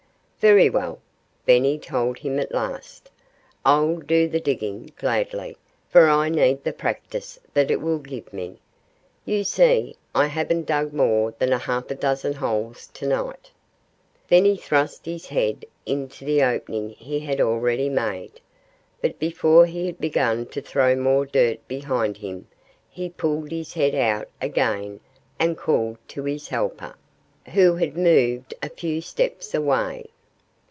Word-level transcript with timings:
"Very 0.41 0.71
well!" 0.71 0.97
Benny 1.45 1.77
told 1.77 2.17
him 2.17 2.39
at 2.39 2.51
last. 2.51 3.11
"I'll 3.63 3.97
do 3.97 4.27
the 4.27 4.39
digging, 4.39 4.91
gladly 4.97 5.55
for 5.87 6.09
I 6.09 6.29
need 6.29 6.63
the 6.63 6.73
practice 6.73 7.37
that 7.53 7.69
it 7.69 7.79
will 7.79 7.99
give 7.99 8.33
me. 8.33 8.57
You 9.23 9.43
see, 9.43 9.97
I 10.15 10.25
haven't 10.25 10.65
dug 10.65 10.93
more 10.93 11.35
than 11.37 11.53
a 11.53 11.59
half 11.59 11.89
dozen 11.89 12.33
holes 12.33 12.87
to 12.87 13.05
night." 13.05 13.51
Then 14.29 14.43
he 14.45 14.57
thrust 14.57 15.05
his 15.05 15.27
head 15.27 15.63
into 15.85 16.25
the 16.25 16.41
opening 16.41 16.89
he 16.89 17.19
had 17.19 17.39
already 17.39 17.87
made. 17.87 18.41
But 18.99 19.19
before 19.19 19.67
he 19.67 19.85
had 19.85 19.99
begun 19.99 20.47
to 20.47 20.59
throw 20.63 20.95
more 20.95 21.27
dirt 21.27 21.67
behind 21.67 22.17
him 22.17 22.47
he 22.89 23.09
pulled 23.11 23.51
his 23.51 23.75
head 23.75 23.93
out 23.93 24.27
again 24.41 25.01
and 25.37 25.55
called 25.55 25.99
to 26.07 26.23
his 26.23 26.47
helper, 26.47 26.95
who 27.53 27.75
had 27.75 27.95
moved 27.95 28.55
a 28.63 28.69
few 28.69 29.01
steps 29.01 29.53
away. 29.53 30.07